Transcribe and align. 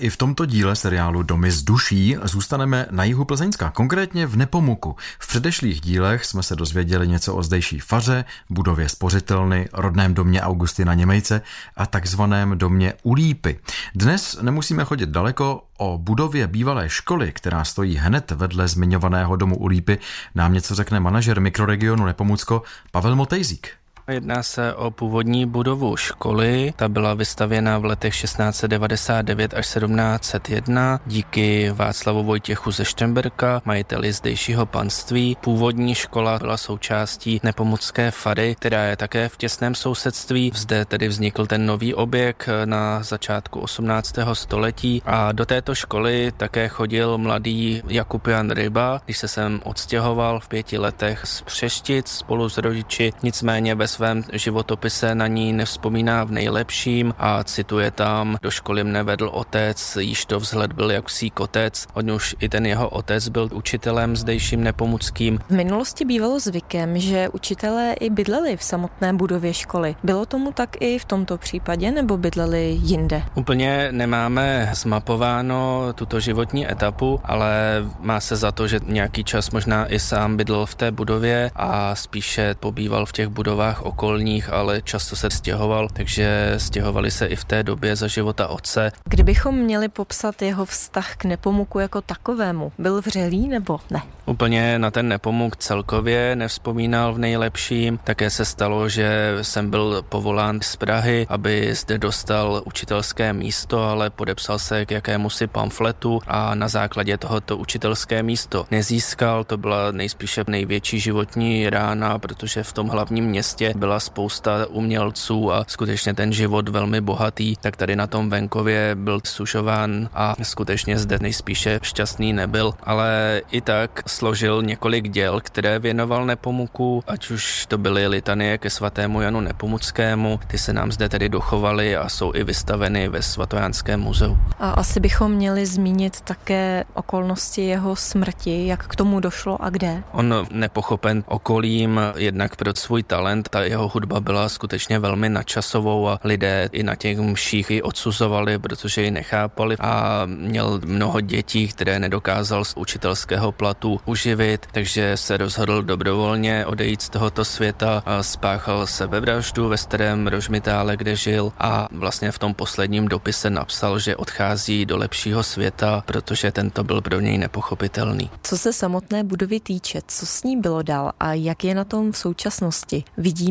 I 0.00 0.10
v 0.10 0.16
tomto 0.16 0.46
díle 0.46 0.76
seriálu 0.76 1.22
Domy 1.22 1.50
z 1.50 1.62
duší 1.62 2.16
zůstaneme 2.22 2.86
na 2.90 3.04
jihu 3.04 3.24
Plzeňska, 3.24 3.70
konkrétně 3.70 4.26
v 4.26 4.36
Nepomuku. 4.36 4.96
V 5.18 5.28
předešlých 5.28 5.80
dílech 5.80 6.24
jsme 6.24 6.42
se 6.42 6.56
dozvěděli 6.56 7.08
něco 7.08 7.34
o 7.34 7.42
zdejší 7.42 7.80
faře, 7.80 8.24
budově 8.50 8.88
spořitelny, 8.88 9.68
rodném 9.72 10.14
domě 10.14 10.42
Augustina 10.42 10.94
Němejce 10.94 11.42
a 11.76 11.86
takzvaném 11.86 12.58
domě 12.58 12.94
Ulípy. 13.02 13.58
Dnes 13.94 14.38
nemusíme 14.42 14.84
chodit 14.84 15.08
daleko, 15.08 15.62
o 15.78 15.98
budově 15.98 16.46
bývalé 16.46 16.88
školy, 16.88 17.32
která 17.32 17.64
stojí 17.64 17.96
hned 17.96 18.30
vedle 18.30 18.68
zmiňovaného 18.68 19.36
domu 19.36 19.56
Ulípy, 19.56 19.98
nám 20.34 20.52
něco 20.52 20.74
řekne 20.74 21.00
manažer 21.00 21.40
mikroregionu 21.40 22.04
Nepomucko 22.04 22.62
Pavel 22.90 23.16
Motejzík. 23.16 23.68
Jedná 24.10 24.42
se 24.42 24.74
o 24.74 24.90
původní 24.90 25.46
budovu 25.46 25.96
školy. 25.96 26.72
Ta 26.76 26.88
byla 26.88 27.14
vystavěna 27.14 27.78
v 27.78 27.84
letech 27.84 28.20
1699 28.20 29.54
až 29.54 29.66
1701 29.66 31.00
díky 31.06 31.70
Václavu 31.70 32.24
Vojtěchu 32.24 32.70
ze 32.70 32.84
Štemberka, 32.84 33.62
majiteli 33.64 34.12
zdejšího 34.12 34.66
panství. 34.66 35.36
Původní 35.40 35.94
škola 35.94 36.38
byla 36.38 36.56
součástí 36.56 37.40
Nepomucké 37.42 38.10
fary, 38.10 38.54
která 38.54 38.84
je 38.84 38.96
také 38.96 39.28
v 39.28 39.36
těsném 39.36 39.74
sousedství. 39.74 40.52
Zde 40.54 40.84
tedy 40.84 41.08
vznikl 41.08 41.46
ten 41.46 41.66
nový 41.66 41.94
objekt 41.94 42.48
na 42.64 43.02
začátku 43.02 43.60
18. 43.60 44.14
století 44.32 45.02
a 45.04 45.32
do 45.32 45.46
této 45.46 45.74
školy 45.74 46.32
také 46.36 46.68
chodil 46.68 47.18
mladý 47.18 47.82
Jakub 47.88 48.26
Jan 48.26 48.50
Ryba, 48.50 49.00
když 49.04 49.18
se 49.18 49.28
sem 49.28 49.60
odstěhoval 49.64 50.40
v 50.40 50.48
pěti 50.48 50.78
letech 50.78 51.20
z 51.24 51.42
Přeštic 51.42 52.08
spolu 52.08 52.48
s 52.48 52.58
rodiči, 52.58 53.12
nicméně 53.22 53.74
bez 53.74 53.95
svém 53.96 54.24
životopise 54.32 55.14
na 55.14 55.26
ní 55.26 55.52
nevzpomíná 55.52 56.24
v 56.24 56.30
nejlepším 56.30 57.14
a 57.18 57.44
cituje 57.44 57.90
tam, 57.90 58.36
do 58.42 58.50
školy 58.50 58.84
mne 58.84 59.02
vedl 59.02 59.32
otec, 59.32 59.80
již 60.00 60.24
to 60.24 60.36
vzhled 60.40 60.72
byl 60.72 60.90
jak 60.90 61.04
psí 61.04 61.30
kotec, 61.30 61.86
on 61.96 62.10
už 62.10 62.36
i 62.40 62.48
ten 62.48 62.66
jeho 62.66 62.88
otec 62.88 63.28
byl 63.28 63.48
učitelem 63.52 64.16
zdejším 64.16 64.64
nepomuckým. 64.64 65.40
V 65.48 65.50
minulosti 65.50 66.04
bývalo 66.04 66.40
zvykem, 66.40 66.98
že 67.00 67.28
učitelé 67.32 67.96
i 68.00 68.10
bydleli 68.10 68.56
v 68.56 68.62
samotné 68.62 69.12
budově 69.12 69.54
školy. 69.54 69.96
Bylo 70.04 70.26
tomu 70.26 70.52
tak 70.52 70.76
i 70.80 70.98
v 70.98 71.04
tomto 71.04 71.38
případě, 71.38 71.90
nebo 71.90 72.16
bydleli 72.16 72.76
jinde? 72.82 73.22
Úplně 73.34 73.88
nemáme 73.92 74.70
zmapováno 74.74 75.92
tuto 75.96 76.20
životní 76.20 76.68
etapu, 76.70 77.20
ale 77.24 77.80
má 78.00 78.20
se 78.20 78.36
za 78.36 78.52
to, 78.52 78.68
že 78.68 78.80
nějaký 78.84 79.24
čas 79.24 79.50
možná 79.50 79.88
i 79.88 79.98
sám 79.98 80.36
bydlel 80.36 80.66
v 80.66 80.74
té 80.74 80.90
budově 80.90 81.50
a 81.56 81.94
spíše 81.94 82.54
pobýval 82.60 83.06
v 83.06 83.12
těch 83.12 83.28
budovách 83.28 83.85
okolních, 83.86 84.52
ale 84.52 84.82
často 84.82 85.16
se 85.16 85.30
stěhoval, 85.30 85.88
takže 85.92 86.54
stěhovali 86.56 87.10
se 87.10 87.26
i 87.26 87.36
v 87.36 87.44
té 87.44 87.62
době 87.62 87.96
za 87.96 88.06
života 88.06 88.48
otce. 88.48 88.92
Kdybychom 89.04 89.54
měli 89.54 89.88
popsat 89.88 90.42
jeho 90.42 90.64
vztah 90.64 91.16
k 91.16 91.24
Nepomuku 91.24 91.78
jako 91.78 92.00
takovému, 92.00 92.72
byl 92.78 93.02
vřelý 93.02 93.48
nebo 93.48 93.80
ne? 93.90 94.02
Úplně 94.26 94.78
na 94.78 94.90
ten 94.90 95.08
Nepomuk 95.08 95.56
celkově 95.56 96.36
nevzpomínal 96.36 97.14
v 97.14 97.18
nejlepším. 97.18 97.98
Také 98.04 98.30
se 98.30 98.44
stalo, 98.44 98.88
že 98.88 99.38
jsem 99.42 99.70
byl 99.70 100.02
povolán 100.08 100.60
z 100.62 100.76
Prahy, 100.76 101.26
aby 101.28 101.74
zde 101.74 101.98
dostal 101.98 102.62
učitelské 102.64 103.32
místo, 103.32 103.82
ale 103.82 104.10
podepsal 104.10 104.58
se 104.58 104.86
k 104.86 104.90
jakému 104.90 105.30
si 105.30 105.46
pamfletu 105.46 106.20
a 106.26 106.54
na 106.54 106.68
základě 106.68 107.18
tohoto 107.18 107.56
učitelské 107.56 108.22
místo 108.22 108.66
nezískal. 108.70 109.44
To 109.44 109.56
byla 109.56 109.92
nejspíše 109.92 110.44
největší 110.46 111.00
životní 111.00 111.70
rána, 111.70 112.18
protože 112.18 112.62
v 112.62 112.72
tom 112.72 112.88
hlavním 112.88 113.24
městě 113.24 113.72
byla 113.76 114.00
spousta 114.00 114.66
umělců 114.68 115.52
a 115.52 115.64
skutečně 115.68 116.14
ten 116.14 116.32
život 116.32 116.68
velmi 116.68 117.00
bohatý, 117.00 117.56
tak 117.56 117.76
tady 117.76 117.96
na 117.96 118.06
tom 118.06 118.30
venkově 118.30 118.94
byl 118.94 119.20
sušován 119.24 120.08
a 120.14 120.34
skutečně 120.42 120.98
zde 120.98 121.18
nejspíše 121.20 121.80
šťastný 121.82 122.32
nebyl, 122.32 122.74
ale 122.82 123.42
i 123.50 123.60
tak 123.60 124.02
složil 124.06 124.62
několik 124.62 125.08
děl, 125.08 125.40
které 125.40 125.78
věnoval 125.78 126.26
Nepomuku, 126.26 127.04
ať 127.06 127.30
už 127.30 127.66
to 127.66 127.78
byly 127.78 128.06
litanie 128.06 128.58
ke 128.58 128.70
svatému 128.70 129.20
Janu 129.20 129.40
Nepomuckému, 129.40 130.40
ty 130.46 130.58
se 130.58 130.72
nám 130.72 130.92
zde 130.92 131.08
tedy 131.08 131.28
dochovaly 131.28 131.96
a 131.96 132.08
jsou 132.08 132.32
i 132.34 132.44
vystaveny 132.44 133.08
ve 133.08 133.22
Svatojánském 133.22 134.00
muzeu. 134.00 134.36
A 134.58 134.70
asi 134.70 135.00
bychom 135.00 135.32
měli 135.32 135.66
zmínit 135.66 136.20
také 136.20 136.84
okolnosti 136.94 137.62
jeho 137.62 137.96
smrti, 137.96 138.66
jak 138.66 138.86
k 138.86 138.96
tomu 138.96 139.20
došlo 139.20 139.62
a 139.62 139.70
kde. 139.70 140.02
On 140.12 140.46
nepochopen 140.50 141.24
okolím 141.26 142.00
jednak 142.16 142.56
pro 142.56 142.74
svůj 142.74 143.02
talent, 143.02 143.48
ta 143.48 143.62
jeho 143.66 143.88
hudba 143.88 144.20
byla 144.20 144.48
skutečně 144.48 144.98
velmi 144.98 145.28
nadčasovou 145.28 146.08
a 146.08 146.20
lidé 146.24 146.68
i 146.72 146.82
na 146.82 146.94
těch 146.94 147.18
mších 147.18 147.70
ji 147.70 147.82
odsuzovali, 147.82 148.58
protože 148.58 149.02
ji 149.02 149.10
nechápali 149.10 149.76
a 149.80 150.22
měl 150.26 150.80
mnoho 150.84 151.20
dětí, 151.20 151.68
které 151.68 151.98
nedokázal 151.98 152.64
z 152.64 152.76
učitelského 152.76 153.52
platu 153.52 154.00
uživit, 154.04 154.66
takže 154.72 155.16
se 155.16 155.36
rozhodl 155.36 155.82
dobrovolně 155.82 156.66
odejít 156.66 157.02
z 157.02 157.08
tohoto 157.08 157.44
světa 157.44 158.02
a 158.06 158.22
spáchal 158.22 158.86
sebevraždu 158.86 159.68
ve 159.68 159.76
starém 159.76 160.26
Rožmitále, 160.26 160.96
kde 160.96 161.16
žil 161.16 161.52
a 161.58 161.88
vlastně 161.90 162.32
v 162.32 162.38
tom 162.38 162.54
posledním 162.54 163.08
dopise 163.08 163.50
napsal, 163.50 163.98
že 163.98 164.16
odchází 164.16 164.86
do 164.86 164.96
lepšího 164.96 165.42
světa, 165.42 166.02
protože 166.06 166.52
tento 166.52 166.84
byl 166.84 167.00
pro 167.00 167.20
něj 167.20 167.38
nepochopitelný. 167.38 168.30
Co 168.42 168.58
se 168.58 168.72
samotné 168.72 169.24
budovy 169.24 169.60
týče, 169.60 170.00
co 170.06 170.26
s 170.26 170.42
ní 170.42 170.56
bylo 170.60 170.82
dál 170.82 171.12
a 171.20 171.32
jak 171.32 171.64
je 171.64 171.74
na 171.74 171.84
tom 171.84 172.12
v 172.12 172.18
současnosti? 172.18 173.04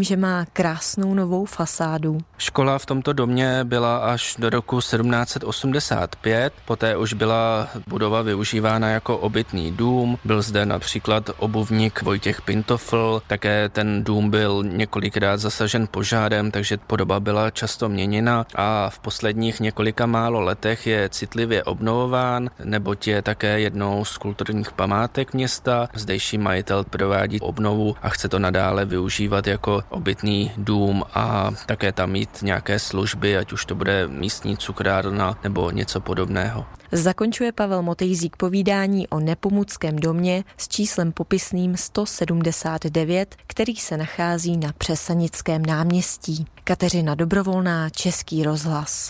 Vidím, 0.00 0.08
že 0.08 0.16
má 0.16 0.44
krásnou 0.52 1.14
novou 1.14 1.44
fasádu. 1.44 2.18
Škola 2.38 2.78
v 2.78 2.86
tomto 2.86 3.12
domě 3.12 3.60
byla 3.64 3.96
až 3.96 4.36
do 4.38 4.50
roku 4.50 4.78
1785, 4.80 6.52
poté 6.64 6.96
už 6.96 7.12
byla 7.12 7.68
budova 7.86 8.22
využívána 8.22 8.88
jako 8.88 9.18
obytný 9.18 9.72
dům, 9.72 10.18
byl 10.24 10.42
zde 10.42 10.66
například 10.66 11.30
obuvník 11.38 12.02
Vojtěch 12.02 12.42
Pintofl, 12.42 13.22
také 13.26 13.68
ten 13.68 14.04
dům 14.04 14.30
byl 14.30 14.64
několikrát 14.66 15.36
zasažen 15.36 15.88
požárem, 15.90 16.50
takže 16.50 16.76
podoba 16.76 17.20
byla 17.20 17.50
často 17.50 17.88
měněna 17.88 18.46
a 18.54 18.90
v 18.90 18.98
posledních 18.98 19.60
několika 19.60 20.06
málo 20.06 20.40
letech 20.40 20.86
je 20.86 21.08
citlivě 21.08 21.64
obnovován, 21.64 22.50
neboť 22.64 23.06
je 23.06 23.22
také 23.22 23.60
jednou 23.60 24.04
z 24.04 24.18
kulturních 24.18 24.72
památek 24.72 25.34
města. 25.34 25.88
Zdejší 25.94 26.38
majitel 26.38 26.84
provádí 26.84 27.40
obnovu 27.40 27.96
a 28.02 28.08
chce 28.08 28.28
to 28.28 28.38
nadále 28.38 28.84
využívat 28.84 29.46
jako 29.46 29.79
obytný 29.88 30.52
dům 30.56 31.04
a 31.14 31.50
také 31.66 31.92
tam 31.92 32.10
mít 32.10 32.42
nějaké 32.42 32.78
služby, 32.78 33.36
ať 33.36 33.52
už 33.52 33.64
to 33.64 33.74
bude 33.74 34.08
místní 34.08 34.56
cukrárna 34.56 35.38
nebo 35.44 35.70
něco 35.70 36.00
podobného. 36.00 36.66
Zakončuje 36.92 37.52
Pavel 37.52 37.82
Motejzík 37.82 38.36
povídání 38.36 39.08
o 39.08 39.20
Nepomuckém 39.20 39.96
domě 39.96 40.44
s 40.56 40.68
číslem 40.68 41.12
popisným 41.12 41.76
179, 41.76 43.36
který 43.46 43.76
se 43.76 43.96
nachází 43.96 44.56
na 44.56 44.72
Přesanickém 44.78 45.66
náměstí. 45.66 46.46
Kateřina 46.64 47.14
Dobrovolná, 47.14 47.90
Český 47.90 48.42
rozhlas. 48.42 49.08